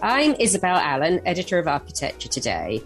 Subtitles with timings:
[0.00, 2.80] I'm Isabel Allen, editor of Architecture Today.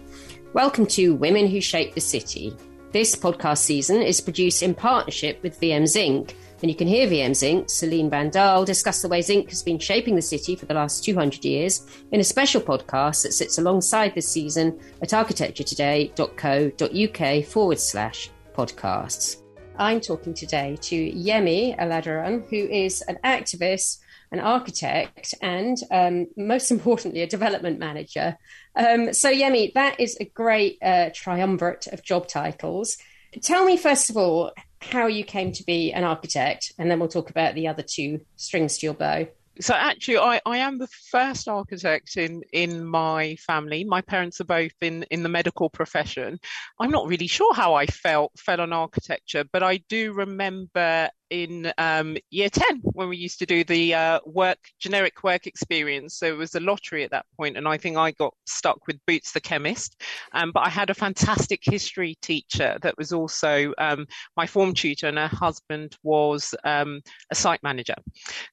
[0.53, 2.57] Welcome to Women Who Shape the City.
[2.91, 7.35] This podcast season is produced in partnership with VM Zinc, and you can hear VM
[7.35, 11.03] Zinc, Celine Bandal, discuss the way zinc has been shaping the city for the last
[11.03, 18.31] 200 years in a special podcast that sits alongside this season at architecturetoday.co.uk forward slash
[18.55, 19.43] podcasts.
[19.77, 23.99] I'm talking today to Yemi Aladerun, who is an activist
[24.33, 28.37] an architect, and um, most importantly, a development manager.
[28.75, 32.97] Um, so, Yemi, that is a great uh, triumvirate of job titles.
[33.41, 34.51] Tell me, first of all,
[34.81, 38.21] how you came to be an architect, and then we'll talk about the other two
[38.35, 39.27] strings to your bow
[39.59, 44.45] so actually I, I am the first architect in in my family my parents are
[44.45, 46.39] both in in the medical profession
[46.79, 51.73] i'm not really sure how i felt fell on architecture but i do remember in
[51.79, 56.15] um, year 10 when we used to do the uh, work generic work experience.
[56.15, 58.99] So it was a lottery at that point and i think i got stuck with
[59.07, 59.99] boots the chemist.
[60.33, 64.05] Um, but i had a fantastic history teacher that was also um,
[64.37, 67.95] my form tutor and her husband was um, a site manager.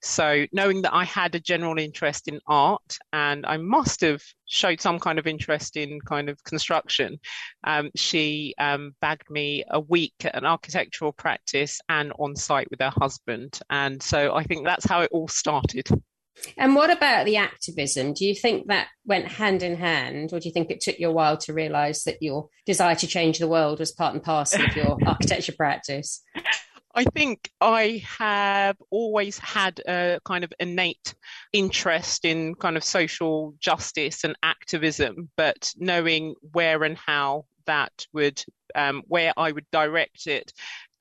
[0.01, 4.81] So knowing that i had a general interest in art and i must have showed
[4.81, 7.19] some kind of interest in kind of construction,
[7.65, 12.81] um, she um, bagged me a week at an architectural practice and on site with
[12.81, 13.59] her husband.
[13.71, 15.89] And so I think that's how it all started.
[16.57, 18.13] And what about the activism?
[18.13, 21.09] Do you think that went hand in hand, or do you think it took you
[21.09, 24.65] a while to realise that your desire to change the world was part and parcel
[24.65, 26.23] of your architecture practice?
[26.95, 31.15] I think I have always had a kind of innate
[31.53, 38.43] interest in kind of social justice and activism, but knowing where and how that would,
[38.75, 40.53] um, where I would direct it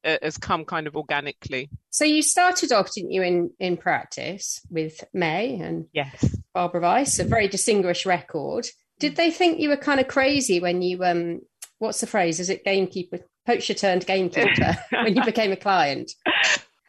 [0.05, 1.69] uh, has come kind of organically.
[1.89, 6.37] So you started off, didn't you, in, in practice with May and yes.
[6.53, 8.67] Barbara Weiss, a very distinguished record.
[8.99, 11.41] Did they think you were kind of crazy when you um
[11.79, 12.39] what's the phrase?
[12.39, 13.19] Is it gamekeeper
[13.49, 16.11] poacher turned gamekeeper when you became a client?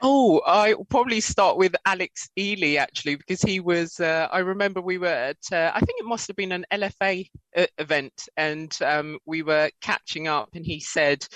[0.03, 3.99] Oh, I probably start with Alex Ely actually, because he was.
[3.99, 5.39] Uh, I remember we were at.
[5.51, 7.27] Uh, I think it must have been an LFA
[7.57, 11.27] uh, event, and um, we were catching up, and he said,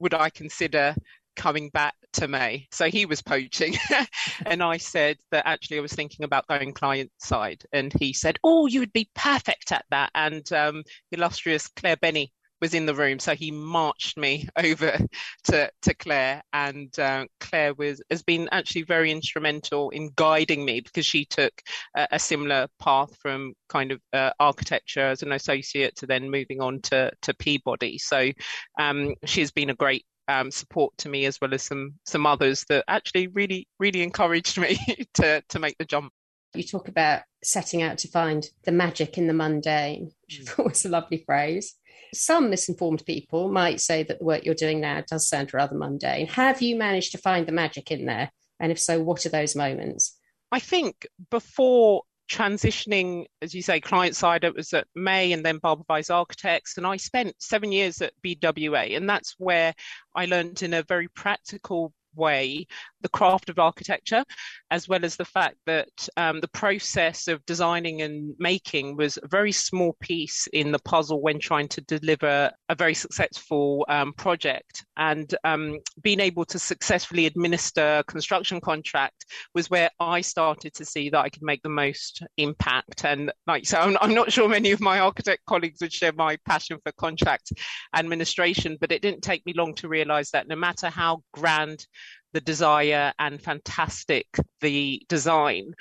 [0.00, 0.94] "Would I consider
[1.34, 3.74] coming back to May?" So he was poaching,
[4.46, 8.38] and I said that actually I was thinking about going client side, and he said,
[8.44, 12.94] "Oh, you would be perfect at that." And um, illustrious Claire Bennie was in the
[12.94, 14.96] room, so he marched me over
[15.44, 20.80] to to Claire, and uh, Claire was has been actually very instrumental in guiding me
[20.80, 21.52] because she took
[21.94, 26.62] a, a similar path from kind of uh, architecture as an associate to then moving
[26.62, 27.98] on to to Peabody.
[27.98, 28.30] So
[28.78, 32.64] um, she's been a great um, support to me as well as some some others
[32.68, 34.78] that actually really really encouraged me
[35.14, 36.12] to to make the jump.
[36.54, 40.68] You talk about setting out to find the magic in the mundane, which I thought
[40.68, 41.74] was a lovely phrase.
[42.14, 46.26] Some misinformed people might say that the work you're doing now does sound rather mundane.
[46.28, 48.30] Have you managed to find the magic in there?
[48.60, 50.18] And if so, what are those moments?
[50.50, 55.58] I think before transitioning, as you say, client side, it was at May and then
[55.58, 56.76] Barbara Weiss Architects.
[56.76, 58.96] And I spent seven years at BWA.
[58.96, 59.74] And that's where
[60.14, 62.66] I learned in a very practical way
[63.02, 64.24] the craft of architecture,
[64.70, 69.26] as well as the fact that um, the process of designing and making was a
[69.28, 74.84] very small piece in the puzzle when trying to deliver a very successful um, project.
[74.96, 80.84] And um, being able to successfully administer a construction contract was where I started to
[80.84, 83.04] see that I could make the most impact.
[83.04, 86.36] And like so, I'm, I'm not sure many of my architect colleagues would share my
[86.46, 87.52] passion for contract
[87.94, 91.86] administration, but it didn't take me long to realize that no matter how grand
[92.32, 94.26] the desire and fantastic
[94.60, 95.72] the design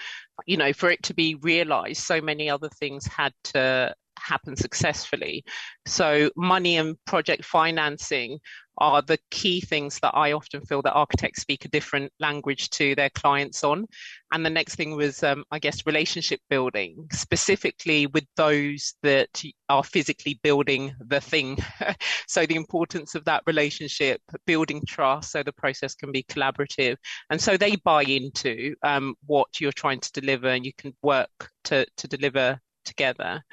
[0.45, 5.43] you know for it to be realized so many other things had to happen successfully.
[5.85, 8.39] So, money and project financing
[8.77, 12.95] are the key things that I often feel that architects speak a different language to
[12.95, 13.85] their clients on.
[14.33, 19.83] And the next thing was, um, I guess, relationship building, specifically with those that are
[19.83, 21.57] physically building the thing.
[22.27, 26.95] so, the importance of that relationship, building trust so the process can be collaborative.
[27.29, 31.49] And so they buy into um, what you're trying to deliver and you can work
[31.65, 33.43] to, to deliver together.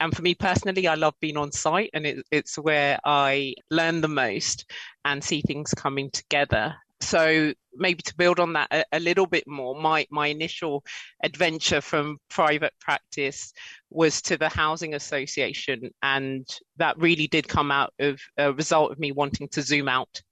[0.00, 4.00] And for me personally, I love being on site and it, it's where I learn
[4.00, 4.70] the most
[5.04, 6.74] and see things coming together.
[7.00, 10.82] So maybe to build on that a, a, little bit more, my, my initial
[11.22, 13.52] adventure from private practice
[13.90, 15.90] was to the housing association.
[16.02, 16.46] And
[16.78, 20.22] that really did come out of a result of me wanting to zoom out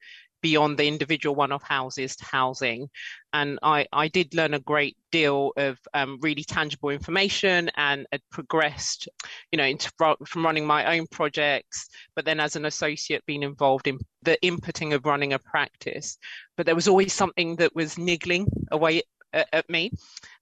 [0.44, 2.86] beyond the individual one-off houses to housing.
[3.32, 8.20] And I, I did learn a great deal of um, really tangible information and had
[8.30, 9.08] progressed,
[9.50, 9.90] you know, into,
[10.26, 14.94] from running my own projects, but then as an associate being involved in the inputting
[14.94, 16.18] of running a practice.
[16.58, 19.02] But there was always something that was niggling away
[19.34, 19.90] at, at me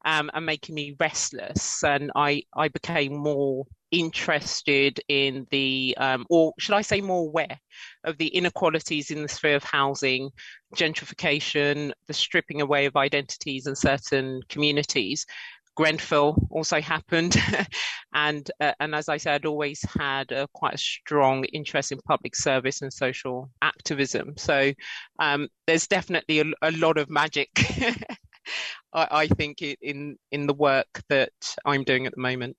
[0.04, 1.82] um, and making me restless.
[1.82, 7.58] And I, I became more interested in the, um, or should I say more aware
[8.04, 10.30] of the inequalities in the sphere of housing,
[10.74, 15.26] gentrification, the stripping away of identities in certain communities.
[15.74, 17.34] Grenfell also happened,
[18.14, 21.98] and uh, and as I said, I'd always had a, quite a strong interest in
[22.06, 24.34] public service and social activism.
[24.36, 24.72] So
[25.18, 27.48] um, there's definitely a, a lot of magic
[28.92, 31.32] I, I think in in the work that
[31.64, 32.56] I'm doing at the moment.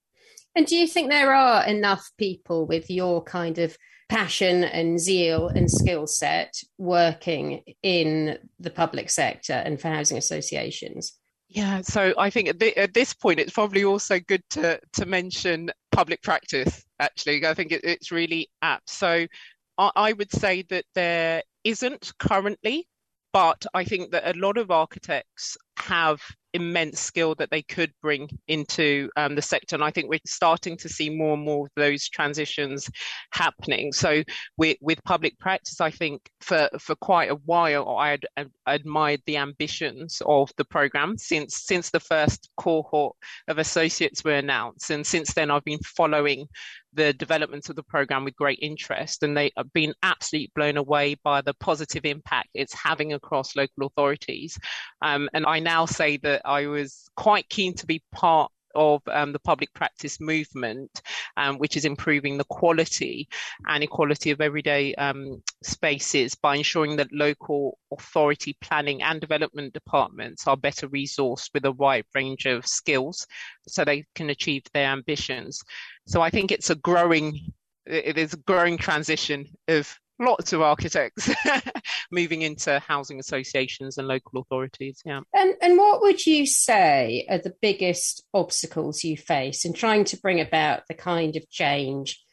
[0.55, 3.75] And do you think there are enough people with your kind of
[4.09, 11.13] passion and zeal and skill set working in the public sector and for housing associations?
[11.49, 15.05] Yeah, so I think at, the, at, this point it's probably also good to to
[15.05, 16.83] mention public practice.
[16.99, 18.89] Actually, I think it, it's really apt.
[18.89, 19.27] So
[19.77, 22.87] I, I would say that there isn't currently
[23.33, 26.21] but I think that a lot of architects have
[26.53, 29.75] immense skill that they could bring into um, the sector.
[29.75, 32.87] And I think we're starting to see more and more of those transitions
[33.31, 33.91] happening.
[33.91, 34.23] So
[34.57, 39.37] with, with public practice, I think for, for quite a while, I had admired the
[39.37, 43.15] ambitions of the program since, since the first cohort
[43.47, 44.91] of associates were announced.
[44.91, 46.47] And since then, I've been following
[46.93, 51.15] the development of the program with great interest, and they have been absolutely blown away
[51.23, 54.57] by the positive impact it's having across local authorities.
[55.01, 59.31] Um, and I now say that I was quite keen to be part of um,
[59.31, 61.01] the public practice movement,
[61.37, 63.27] um, which is improving the quality
[63.67, 70.47] and equality of everyday um, spaces by ensuring that local authority planning and development departments
[70.47, 73.27] are better resourced with a wide range of skills
[73.67, 75.63] so they can achieve their ambitions.
[76.07, 77.39] So I think it's a growing
[77.85, 81.29] it is a growing transition of lots of architects
[82.11, 85.21] moving into housing associations and local authorities yeah.
[85.33, 90.17] And and what would you say are the biggest obstacles you face in trying to
[90.17, 92.23] bring about the kind of change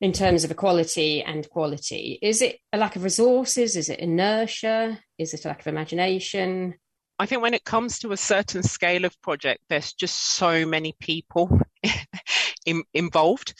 [0.00, 2.18] in terms of equality and quality?
[2.20, 3.76] Is it a lack of resources?
[3.76, 4.98] Is it inertia?
[5.18, 6.74] Is it a lack of imagination?
[7.18, 10.94] I think when it comes to a certain scale of project, there's just so many
[11.00, 11.60] people
[12.66, 13.54] in, involved.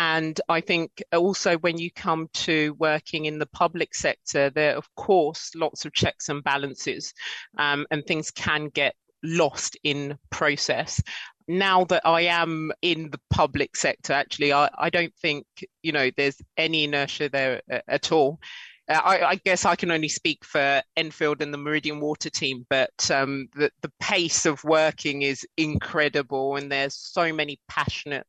[0.00, 4.76] And I think also when you come to working in the public sector, there are,
[4.76, 7.12] of course, lots of checks and balances,
[7.58, 11.02] um, and things can get lost in process.
[11.48, 15.46] Now that I am in the public sector, actually, I, I don't think,
[15.82, 18.38] you know, there's any inertia there uh, at all.
[18.88, 22.64] Uh, I, I, guess I can only speak for Enfield and the Meridian Water team,
[22.70, 28.26] but um, the, the pace of working is incredible, and there's so many passionate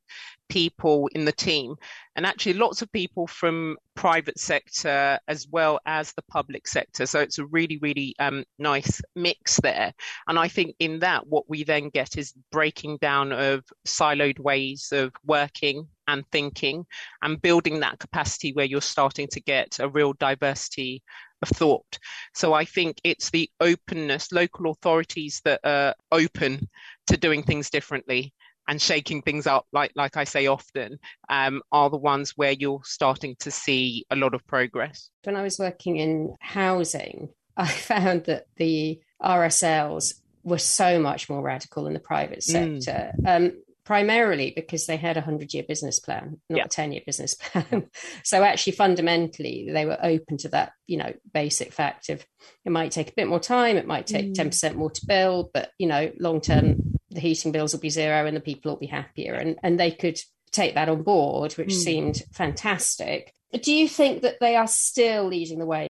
[0.49, 1.75] people in the team
[2.15, 7.19] and actually lots of people from private sector as well as the public sector so
[7.19, 9.93] it's a really really um, nice mix there
[10.27, 14.89] and i think in that what we then get is breaking down of siloed ways
[14.91, 16.85] of working and thinking
[17.21, 21.03] and building that capacity where you're starting to get a real diversity
[21.41, 21.99] of thought.
[22.33, 26.67] So I think it's the openness, local authorities that are open
[27.07, 28.33] to doing things differently
[28.69, 32.81] and shaking things up, like like I say often, um, are the ones where you're
[32.83, 35.09] starting to see a lot of progress.
[35.23, 41.41] When I was working in housing, I found that the RSLs were so much more
[41.41, 42.81] radical in the private mm.
[42.83, 43.11] sector.
[43.19, 43.35] Mm.
[43.35, 43.51] Um,
[43.85, 46.65] primarily because they had a 100 year business plan not yeah.
[46.65, 47.89] a 10 year business plan
[48.23, 52.23] so actually fundamentally they were open to that you know basic fact of
[52.65, 54.35] it might take a bit more time it might take mm.
[54.35, 58.25] 10% more to build but you know long term the heating bills will be zero
[58.25, 59.33] and the people will be happier.
[59.33, 60.19] And and they could
[60.51, 61.73] take that on board which mm.
[61.73, 63.33] seemed fantastic.
[63.61, 65.87] Do you think that they are still leading the way?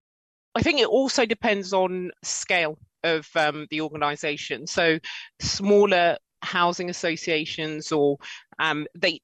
[0.56, 4.68] I think it also depends on scale of um, the organization.
[4.68, 5.00] So
[5.40, 8.18] smaller housing associations or
[8.60, 9.22] um, they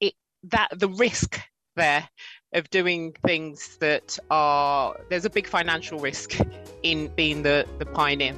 [0.00, 1.40] it, that the risk
[1.76, 2.08] there
[2.52, 6.38] of doing things that are there's a big financial risk
[6.82, 8.34] in being the the pioneer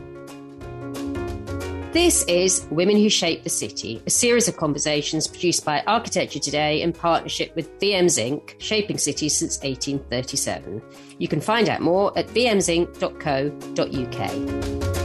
[1.97, 6.83] this is Women Who Shape the City, a series of conversations produced by Architecture Today
[6.83, 10.83] in partnership with VM Zinc., shaping cities since 1837.
[11.17, 14.96] You can find out more at vmzinc.co.uk.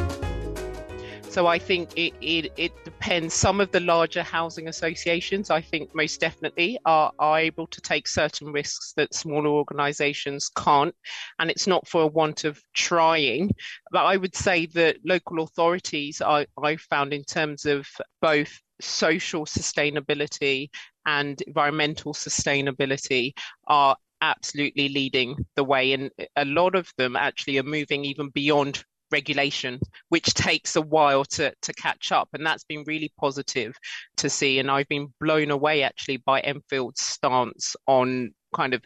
[1.32, 3.34] So I think it, it, it, depends.
[3.34, 8.10] Some of the larger housing associations, I think most definitely, are, are able to take
[8.10, 10.94] certain risks that smaller organisations can't.
[11.40, 13.50] And it's not for a want of trying.
[13.92, 17.88] But I would say that local authorities, I, I found in terms of
[18.22, 20.68] both social sustainability
[21.06, 23.32] and environmental sustainability,
[23.68, 25.94] are absolutely leading the way.
[25.94, 31.25] And a lot of them actually are moving even beyond regulation, which takes a while
[31.25, 32.30] to, to catch up.
[32.34, 33.75] And that's been really positive
[34.18, 34.60] to see.
[34.60, 38.84] And I've been blown away actually by Enfield's stance on kind of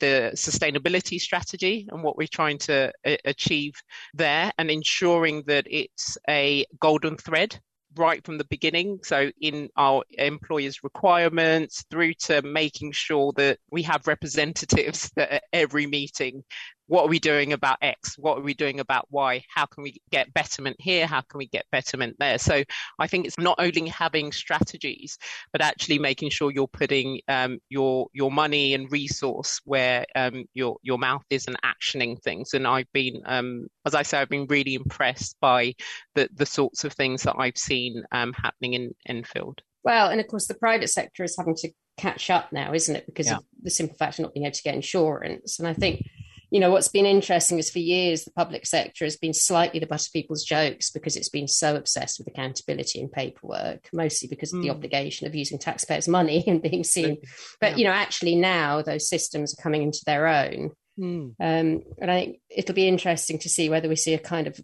[0.00, 3.74] the sustainability strategy and what we're trying to uh, achieve
[4.14, 7.60] there and ensuring that it's a golden thread
[7.96, 9.00] right from the beginning.
[9.02, 15.86] So, in our employers' requirements, through to making sure that we have representatives at every
[15.86, 16.42] meeting
[16.90, 18.18] what are we doing about X?
[18.18, 19.44] What are we doing about Y?
[19.48, 21.06] How can we get betterment here?
[21.06, 22.36] How can we get betterment there?
[22.36, 22.64] So
[22.98, 25.16] I think it's not only having strategies,
[25.52, 30.78] but actually making sure you're putting um, your your money and resource where um, your
[30.82, 32.54] your mouth is and actioning things.
[32.54, 35.74] And I've been, um, as I say, I've been really impressed by
[36.16, 39.62] the the sorts of things that I've seen um, happening in Enfield.
[39.84, 43.06] Well, and of course, the private sector is having to catch up now, isn't it?
[43.06, 43.36] Because yeah.
[43.36, 45.60] of the simple fact of not being able to get insurance.
[45.60, 46.02] And I think
[46.50, 49.86] you know, what's been interesting is for years, the public sector has been slightly the
[49.86, 54.52] butt of people's jokes because it's been so obsessed with accountability and paperwork, mostly because
[54.52, 54.56] mm.
[54.56, 54.74] of the hmm.
[54.74, 57.18] obligation of using taxpayers' money and being seen.
[57.60, 57.76] But, yeah.
[57.76, 60.70] you know, actually now those systems are coming into their own.
[60.98, 61.34] Mm.
[61.38, 64.60] Um, and I think it'll be interesting to see whether we see a kind of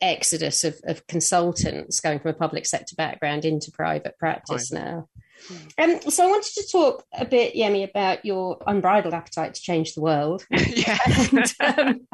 [0.00, 4.82] exodus of, of consultants going from a public sector background into private practice Fine.
[4.82, 5.08] now.
[5.78, 9.94] Um, so I wanted to talk a bit, Yemi, about your unbridled appetite to change
[9.94, 10.46] the world.
[10.50, 10.98] yeah.
[11.06, 12.06] And, um,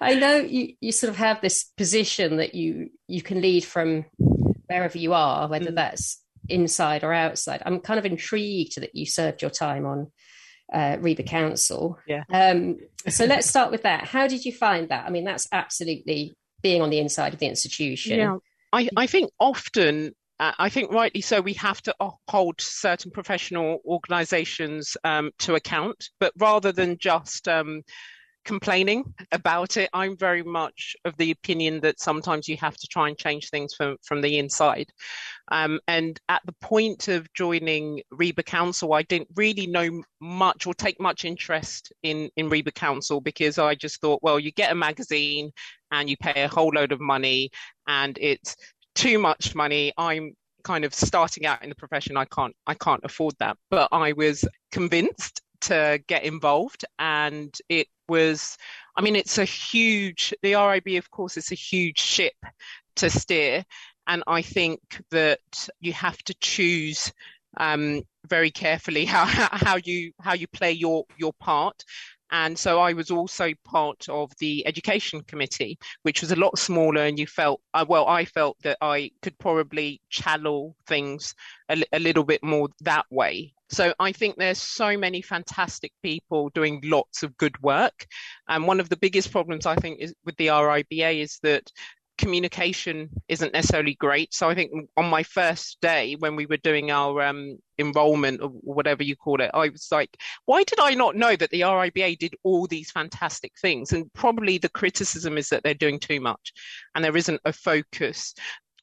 [0.00, 4.04] I know you, you sort of have this position that you you can lead from
[4.66, 5.74] wherever you are, whether mm.
[5.74, 7.62] that's inside or outside.
[7.64, 10.12] I'm kind of intrigued that you served your time on
[10.72, 11.98] uh, RIBA Council.
[12.06, 12.24] Yeah.
[12.32, 14.04] Um, so let's start with that.
[14.04, 15.06] How did you find that?
[15.06, 18.18] I mean, that's absolutely being on the inside of the institution.
[18.18, 18.36] Yeah.
[18.72, 21.94] I, I think often uh, I think rightly so, we have to
[22.28, 27.82] hold certain professional organisations um, to account, but rather than just um,
[28.46, 29.02] complaining
[29.32, 33.18] about it, I'm very much of the opinion that sometimes you have to try and
[33.18, 34.90] change things from, from the inside.
[35.50, 40.74] Um, and at the point of joining RIBA Council, I didn't really know much or
[40.74, 44.76] take much interest in, in RIBA Council because I just thought, well, you get a
[44.76, 45.50] magazine
[45.90, 47.50] and you pay a whole load of money
[47.86, 48.56] and it's
[48.96, 49.92] too much money.
[49.96, 50.34] I'm
[50.64, 52.16] kind of starting out in the profession.
[52.16, 53.56] I can't I can't afford that.
[53.70, 58.56] But I was convinced to get involved and it was
[58.96, 62.34] I mean it's a huge the RIBA of course is a huge ship
[62.96, 63.64] to steer
[64.06, 67.12] and I think that you have to choose
[67.58, 71.84] um, very carefully how, how you how you play your your part
[72.30, 77.04] and so I was also part of the education committee, which was a lot smaller.
[77.04, 81.34] And you felt, uh, well, I felt that I could probably channel things
[81.68, 83.52] a, a little bit more that way.
[83.68, 88.06] So I think there's so many fantastic people doing lots of good work.
[88.48, 91.70] And one of the biggest problems I think is with the RIBA is that
[92.18, 94.32] communication isn't necessarily great.
[94.32, 98.48] So I think on my first day when we were doing our um, enrollment or
[98.48, 102.18] whatever you call it, I was like, why did I not know that the RIBA
[102.18, 103.92] did all these fantastic things?
[103.92, 106.52] And probably the criticism is that they're doing too much
[106.94, 108.34] and there isn't a focus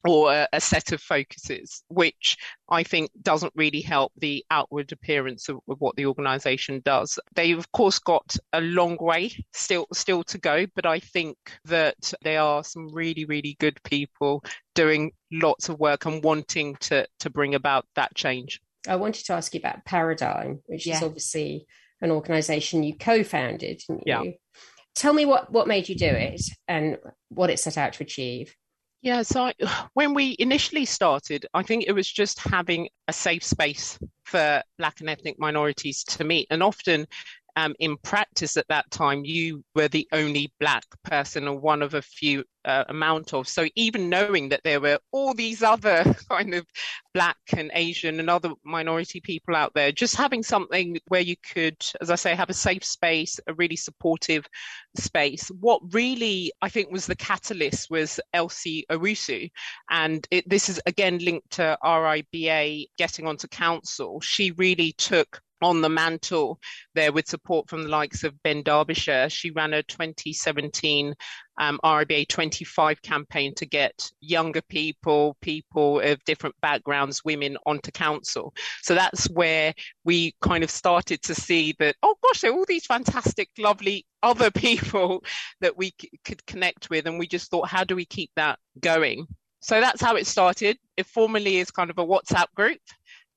[0.04, 2.36] or a, a, set of focuses, which
[2.68, 7.18] I think doesn't really help the outward appearance of, of, what the organisation does.
[7.34, 12.12] They've of course got a long way still still to go, but I think that
[12.22, 14.44] there are some really really good people
[14.74, 18.60] doing lots of work and wanting to to bring about that change.
[18.86, 20.96] I wanted to ask you about Paradigm, which yeah.
[20.96, 21.66] is obviously
[22.02, 24.22] an organisation you co-founded, yeah.
[24.94, 28.54] Tell me what what made you do it and what it set out to achieve.
[29.04, 29.54] Yeah, so I,
[29.92, 35.00] when we initially started, I think it was just having a safe space for Black
[35.00, 36.46] and ethnic minorities to meet.
[36.50, 37.06] And often
[37.56, 41.94] um, in practice at that time, you were the only black person or one of
[41.94, 43.46] a few uh, amount of.
[43.46, 46.66] So even knowing that there were all these other kind of
[47.12, 51.76] black and Asian and other minority people out there, just having something where you could,
[52.00, 54.46] as I say, have a safe space, a really supportive
[54.96, 55.48] space.
[55.60, 59.50] What really I think was the catalyst was Elsie Owusu,
[59.90, 64.20] and it, this is again linked to RIBA getting onto council.
[64.20, 66.58] She really took on the mantle
[66.94, 69.28] there with support from the likes of Ben Derbyshire.
[69.30, 71.14] She ran a 2017
[71.58, 78.54] um, RIBA 25 campaign to get younger people, people of different backgrounds, women onto council.
[78.82, 82.64] So that's where we kind of started to see that, oh gosh, there are all
[82.66, 85.22] these fantastic, lovely other people
[85.60, 87.06] that we c- could connect with.
[87.06, 89.26] And we just thought, how do we keep that going?
[89.60, 90.76] So that's how it started.
[90.98, 92.80] It formally is kind of a WhatsApp group.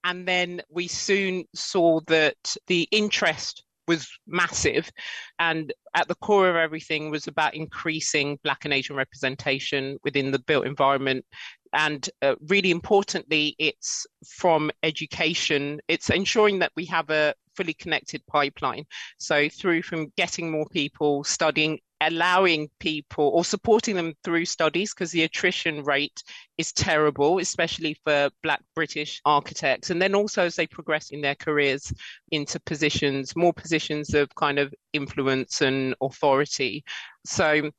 [0.08, 4.90] And then we soon saw that the interest was massive.
[5.38, 10.40] And at the core of everything was about increasing Black and Asian representation within the
[10.40, 11.26] built environment.
[11.74, 18.26] And uh, really importantly, it's from education, it's ensuring that we have a fully connected
[18.28, 18.86] pipeline.
[19.18, 25.12] So, through from getting more people studying allowing people or supporting them through studies because
[25.12, 26.24] the attrition rate
[26.58, 29.90] is terrible, especially for Black British architects.
[29.90, 31.92] And then also as they progress in their careers
[32.32, 36.84] into positions, more positions of kind of influence and authority.
[37.26, 37.72] So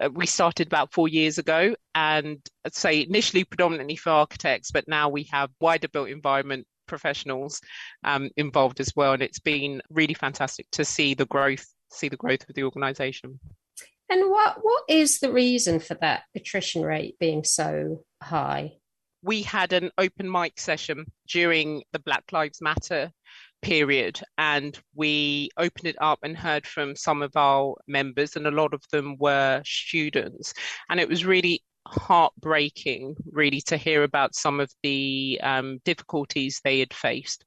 [0.00, 4.88] uh, we started about four years ago and I'd say initially predominantly for architects, but
[4.88, 7.60] now we have wider built environment professionals
[8.04, 9.14] um, involved as well.
[9.14, 13.40] And it's been really fantastic to see the growth, see the growth of the organization.
[14.10, 18.72] And what what is the reason for that attrition rate being so high?
[19.22, 23.10] We had an open mic session during the Black Lives Matter
[23.64, 28.50] period and we opened it up and heard from some of our members and a
[28.50, 30.52] lot of them were students
[30.90, 36.78] and it was really heartbreaking really to hear about some of the um, difficulties they
[36.78, 37.44] had faced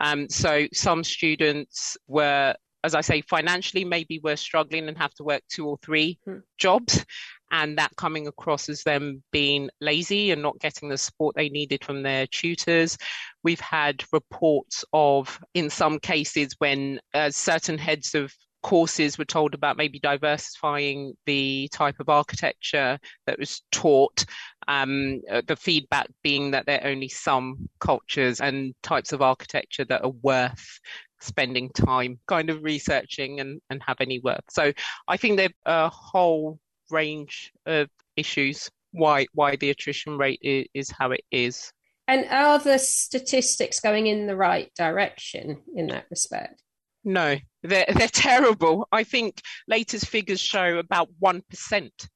[0.00, 5.24] um, so some students were as I say, financially, maybe we're struggling and have to
[5.24, 6.38] work two or three hmm.
[6.58, 7.04] jobs.
[7.52, 11.84] And that coming across as them being lazy and not getting the support they needed
[11.84, 12.96] from their tutors.
[13.42, 18.32] We've had reports of, in some cases, when uh, certain heads of
[18.62, 24.24] courses were told about maybe diversifying the type of architecture that was taught.
[24.68, 29.84] Um, uh, the feedback being that there are only some cultures and types of architecture
[29.86, 30.78] that are worth
[31.20, 34.44] spending time kind of researching and, and have any worth.
[34.50, 34.72] So
[35.06, 36.58] I think there's a whole
[36.90, 41.72] range of issues why why the attrition rate is, is how it is.
[42.08, 46.60] And are the statistics going in the right direction in that respect?
[47.04, 48.88] No, they're they're terrible.
[48.90, 52.08] I think latest figures show about one percent,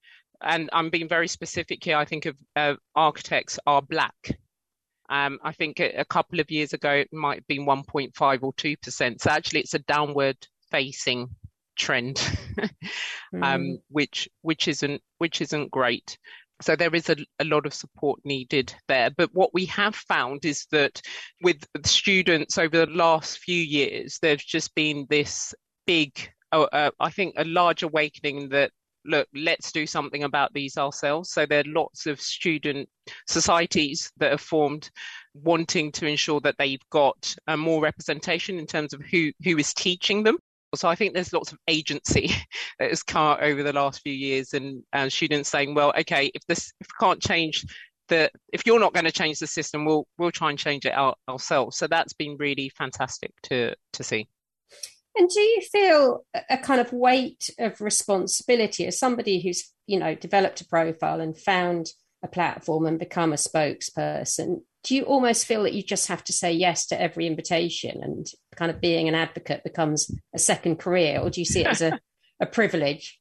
[0.43, 1.97] and I'm being very specific here.
[1.97, 4.37] I think of uh, architects are black
[5.09, 8.53] um, I think a, a, couple of years ago it might have been 1.5 or
[8.53, 9.21] 2%.
[9.21, 10.37] So actually, it's a downward
[10.71, 11.29] facing
[11.77, 12.19] trend,
[13.35, 13.81] um, mm.
[13.91, 16.19] which which isn't which isn't great.
[16.63, 19.11] So there is a, a lot of support needed there.
[19.11, 21.03] But what we have found is that
[21.43, 25.53] with students over the last few years, there's just been this
[25.87, 26.17] big,
[26.53, 28.71] uh, uh, I think, a large awakening that
[29.05, 31.31] look, let's do something about these ourselves.
[31.31, 32.89] So there are lots of student
[33.27, 34.91] societies that are formed
[35.35, 39.75] wanting to ensure that they've got uh, more representation in terms of who, who is
[39.75, 40.39] teaching them.
[40.75, 42.31] So I think there's lots of agency
[42.79, 46.31] that has come out over the last few years and, and students saying, well, okay,
[46.35, 47.65] if this if we can't change
[48.09, 50.93] the if you're not going to change the system, we'll we'll try and change it
[50.93, 51.77] out ourselves.
[51.77, 54.29] So that's been really fantastic to to see.
[55.17, 60.15] And do you feel a kind of weight of responsibility as somebody who's, you know,
[60.15, 61.87] developed a profile and found
[62.23, 64.63] a platform and become a spokesperson?
[64.83, 68.27] Do you almost feel that you just have to say yes to every invitation and
[68.57, 71.81] kind of being an advocate becomes a second career, or do you see it as
[71.81, 71.99] a,
[72.41, 73.19] a privilege?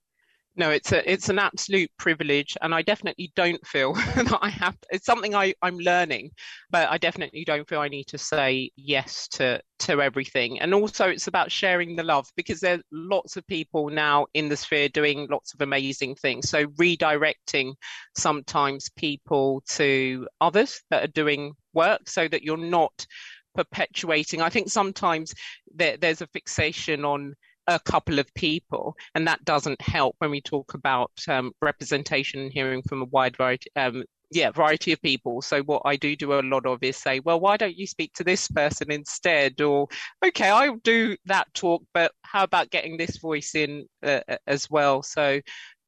[0.55, 4.77] No, it's a it's an absolute privilege, and I definitely don't feel that I have.
[4.91, 6.31] It's something I I'm learning,
[6.69, 10.59] but I definitely don't feel I need to say yes to to everything.
[10.59, 14.57] And also, it's about sharing the love because there's lots of people now in the
[14.57, 16.49] sphere doing lots of amazing things.
[16.49, 17.73] So redirecting
[18.15, 23.07] sometimes people to others that are doing work, so that you're not
[23.55, 24.41] perpetuating.
[24.41, 25.33] I think sometimes
[25.73, 27.33] there, there's a fixation on
[27.67, 32.51] a couple of people, and that doesn't help when we talk about um, representation and
[32.51, 33.69] hearing from a wide variety.
[33.75, 35.41] Um, yeah, variety of people.
[35.41, 38.13] So what I do do a lot of is say, well, why don't you speak
[38.13, 39.61] to this person instead?
[39.61, 39.87] Or,
[40.25, 45.03] okay, I'll do that talk, but how about getting this voice in uh, as well?
[45.03, 45.39] So,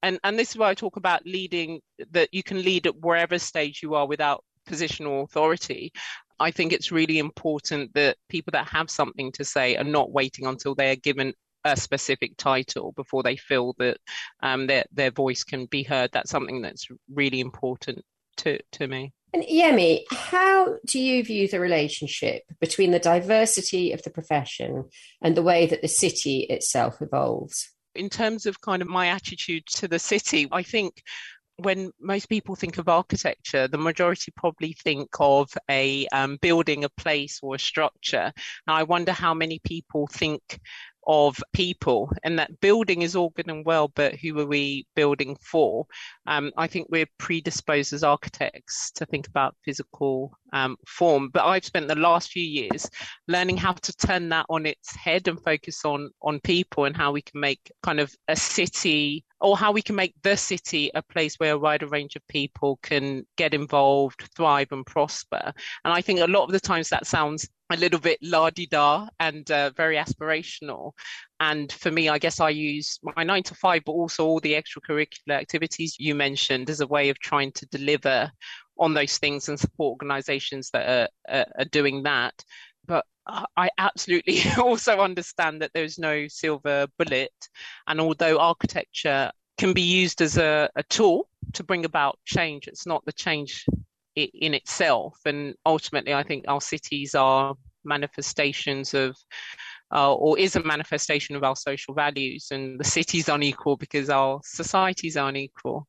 [0.04, 1.82] and and this is why I talk about leading.
[2.12, 5.92] That you can lead at wherever stage you are without positional authority.
[6.40, 10.46] I think it's really important that people that have something to say are not waiting
[10.46, 11.34] until they are given
[11.66, 13.98] a specific title before they feel that
[14.42, 16.12] um, their their voice can be heard.
[16.14, 18.04] That's something that's really important
[18.38, 19.12] to to me.
[19.34, 24.86] And Yemi, how do you view the relationship between the diversity of the profession
[25.22, 27.70] and the way that the city itself evolves?
[27.96, 31.02] In terms of kind of my attitude to the city, I think
[31.58, 36.90] when most people think of architecture, the majority probably think of a um, building, a
[36.90, 38.32] place, or a structure.
[38.68, 40.60] And I wonder how many people think
[41.08, 45.38] of people and that building is all good and well but who are we building
[45.42, 45.86] for
[46.28, 51.66] um, i think we're predisposed as architects to think about physical um, form but i've
[51.66, 52.90] spent the last few years
[53.28, 57.12] learning how to turn that on its head and focus on on people and how
[57.12, 61.04] we can make kind of a city or how we can make the city a
[61.04, 65.54] place where a wider range of people can get involved, thrive, and prosper.
[65.84, 68.68] And I think a lot of the times that sounds a little bit la di
[68.68, 70.92] da and uh, very aspirational.
[71.40, 74.54] And for me, I guess I use my nine to five, but also all the
[74.54, 78.32] extracurricular activities you mentioned as a way of trying to deliver
[78.78, 82.34] on those things and support organizations that are, are, are doing that.
[82.86, 87.34] But I absolutely also understand that there's no silver bullet.
[87.88, 92.86] And although architecture can be used as a, a tool to bring about change, it's
[92.86, 93.66] not the change
[94.16, 95.18] in itself.
[95.26, 99.16] And ultimately, I think our cities are manifestations of,
[99.94, 102.48] uh, or is a manifestation of our social values.
[102.52, 105.88] And the city's unequal because our society's unequal.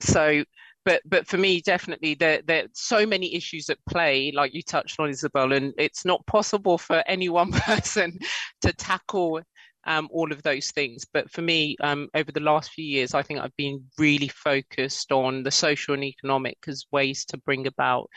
[0.00, 0.44] So
[0.84, 4.62] but but for me definitely there there are so many issues at play like you
[4.62, 8.18] touched on isabel and it's not possible for any one person
[8.62, 9.40] to tackle
[9.86, 11.06] um, all of those things.
[11.12, 15.12] But for me um, over the last few years i think i've been really focused
[15.12, 18.08] on the social and economic as ways to bring about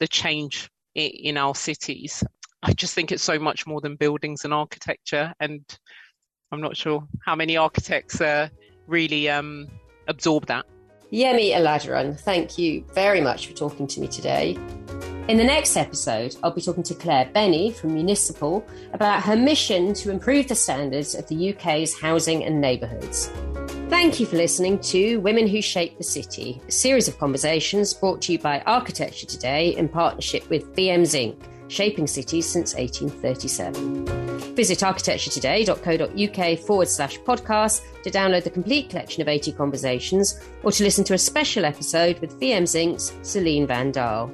[0.00, 2.22] the change in, in our cities.
[2.62, 5.62] I just think it's so much more than buildings and architecture and
[6.50, 8.48] i'm not sure how many architects uh,
[8.86, 9.68] really um,
[10.08, 10.64] absorb that.
[11.12, 14.58] Yemi Oladiran, thank you very much for talking to me today.
[15.28, 19.92] In the next episode, I'll be talking to Claire Bennie from Municipal about her mission
[19.92, 23.30] to improve the standards of the UK's housing and neighbourhoods.
[23.90, 28.22] Thank you for listening to Women Who Shape the City, a series of conversations brought
[28.22, 31.38] to you by Architecture Today in partnership with VM Zinc
[31.68, 34.06] shaping cities since 1837.
[34.54, 40.82] Visit architecturetoday.co.uk forward slash podcast to download the complete collection of 80 conversations or to
[40.82, 44.32] listen to a special episode with VM Zinc's Celine Van Dahl.